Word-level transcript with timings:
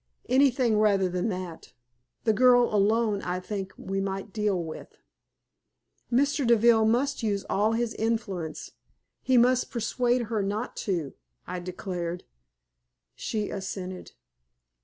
Anything 0.27 0.79
rather 0.79 1.07
than 1.09 1.29
that! 1.29 1.73
The 2.23 2.33
girl 2.33 2.73
alone 2.73 3.21
I 3.21 3.39
think 3.39 3.71
we 3.77 4.01
might 4.01 4.33
deal 4.33 4.57
with." 4.63 4.97
"Mr. 6.11 6.47
Deville 6.47 6.85
must 6.85 7.21
use 7.21 7.45
all 7.47 7.73
his 7.73 7.93
influence. 7.93 8.71
He 9.21 9.37
must 9.37 9.69
persuade 9.69 10.23
her 10.23 10.41
not 10.41 10.75
to," 10.87 11.13
I 11.45 11.59
declared. 11.59 12.23
She 13.15 13.51
assented. 13.51 14.13